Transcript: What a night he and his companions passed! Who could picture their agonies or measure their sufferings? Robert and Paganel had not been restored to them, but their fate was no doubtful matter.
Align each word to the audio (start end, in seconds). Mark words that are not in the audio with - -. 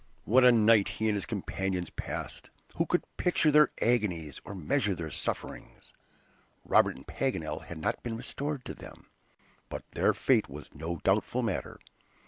What 0.23 0.43
a 0.43 0.51
night 0.51 0.87
he 0.87 1.09
and 1.09 1.13
his 1.15 1.27
companions 1.27 1.91
passed! 1.91 2.49
Who 2.77 2.87
could 2.87 3.03
picture 3.17 3.51
their 3.51 3.69
agonies 3.83 4.41
or 4.43 4.55
measure 4.55 4.95
their 4.95 5.11
sufferings? 5.11 5.93
Robert 6.65 6.95
and 6.95 7.05
Paganel 7.05 7.59
had 7.65 7.77
not 7.77 8.01
been 8.01 8.17
restored 8.17 8.65
to 8.65 8.73
them, 8.73 9.11
but 9.69 9.83
their 9.91 10.15
fate 10.15 10.49
was 10.49 10.73
no 10.73 10.95
doubtful 11.03 11.43
matter. 11.43 11.79